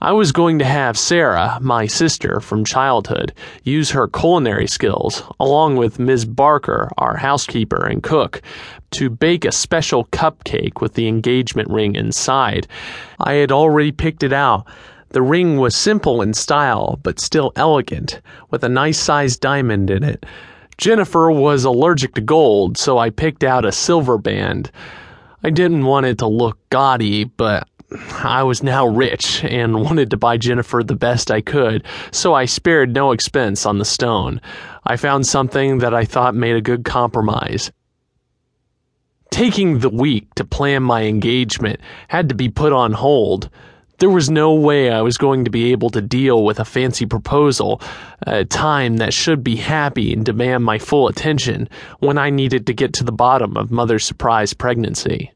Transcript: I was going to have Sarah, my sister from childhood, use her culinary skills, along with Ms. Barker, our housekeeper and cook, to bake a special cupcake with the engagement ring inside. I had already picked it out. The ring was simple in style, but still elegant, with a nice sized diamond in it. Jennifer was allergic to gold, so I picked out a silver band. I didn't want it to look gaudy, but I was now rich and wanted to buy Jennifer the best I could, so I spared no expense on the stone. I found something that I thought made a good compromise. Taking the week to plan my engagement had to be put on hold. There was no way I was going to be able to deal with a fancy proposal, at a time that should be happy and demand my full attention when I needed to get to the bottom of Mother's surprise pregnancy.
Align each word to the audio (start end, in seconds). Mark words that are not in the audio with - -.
I 0.00 0.12
was 0.12 0.30
going 0.30 0.60
to 0.60 0.64
have 0.64 0.96
Sarah, 0.96 1.58
my 1.60 1.86
sister 1.88 2.38
from 2.38 2.64
childhood, 2.64 3.32
use 3.64 3.90
her 3.90 4.06
culinary 4.06 4.68
skills, 4.68 5.24
along 5.40 5.74
with 5.74 5.98
Ms. 5.98 6.24
Barker, 6.24 6.88
our 6.98 7.16
housekeeper 7.16 7.84
and 7.84 8.00
cook, 8.00 8.40
to 8.92 9.10
bake 9.10 9.44
a 9.44 9.50
special 9.50 10.04
cupcake 10.04 10.80
with 10.80 10.94
the 10.94 11.08
engagement 11.08 11.68
ring 11.68 11.96
inside. 11.96 12.68
I 13.18 13.32
had 13.34 13.50
already 13.50 13.90
picked 13.90 14.22
it 14.22 14.32
out. 14.32 14.68
The 15.08 15.22
ring 15.22 15.56
was 15.56 15.74
simple 15.74 16.22
in 16.22 16.32
style, 16.32 17.00
but 17.02 17.18
still 17.18 17.50
elegant, 17.56 18.20
with 18.50 18.62
a 18.62 18.68
nice 18.68 19.00
sized 19.00 19.40
diamond 19.40 19.90
in 19.90 20.04
it. 20.04 20.24
Jennifer 20.76 21.28
was 21.28 21.64
allergic 21.64 22.14
to 22.14 22.20
gold, 22.20 22.78
so 22.78 22.98
I 22.98 23.10
picked 23.10 23.42
out 23.42 23.64
a 23.64 23.72
silver 23.72 24.16
band. 24.16 24.70
I 25.42 25.50
didn't 25.50 25.86
want 25.86 26.06
it 26.06 26.18
to 26.18 26.28
look 26.28 26.56
gaudy, 26.70 27.24
but 27.24 27.66
I 27.90 28.42
was 28.42 28.62
now 28.62 28.86
rich 28.86 29.42
and 29.44 29.82
wanted 29.82 30.10
to 30.10 30.18
buy 30.18 30.36
Jennifer 30.36 30.82
the 30.82 30.94
best 30.94 31.30
I 31.30 31.40
could, 31.40 31.84
so 32.10 32.34
I 32.34 32.44
spared 32.44 32.92
no 32.92 33.12
expense 33.12 33.64
on 33.64 33.78
the 33.78 33.84
stone. 33.86 34.42
I 34.84 34.96
found 34.96 35.26
something 35.26 35.78
that 35.78 35.94
I 35.94 36.04
thought 36.04 36.34
made 36.34 36.56
a 36.56 36.60
good 36.60 36.84
compromise. 36.84 37.72
Taking 39.30 39.78
the 39.78 39.88
week 39.88 40.34
to 40.34 40.44
plan 40.44 40.82
my 40.82 41.04
engagement 41.04 41.80
had 42.08 42.28
to 42.28 42.34
be 42.34 42.50
put 42.50 42.74
on 42.74 42.92
hold. 42.92 43.48
There 43.98 44.10
was 44.10 44.28
no 44.28 44.52
way 44.52 44.90
I 44.90 45.00
was 45.00 45.16
going 45.16 45.44
to 45.46 45.50
be 45.50 45.72
able 45.72 45.90
to 45.90 46.02
deal 46.02 46.44
with 46.44 46.60
a 46.60 46.64
fancy 46.66 47.06
proposal, 47.06 47.80
at 48.26 48.36
a 48.36 48.44
time 48.44 48.98
that 48.98 49.14
should 49.14 49.42
be 49.42 49.56
happy 49.56 50.12
and 50.12 50.26
demand 50.26 50.64
my 50.64 50.78
full 50.78 51.08
attention 51.08 51.68
when 52.00 52.18
I 52.18 52.28
needed 52.28 52.66
to 52.66 52.74
get 52.74 52.92
to 52.94 53.04
the 53.04 53.12
bottom 53.12 53.56
of 53.56 53.70
Mother's 53.70 54.04
surprise 54.04 54.52
pregnancy. 54.52 55.32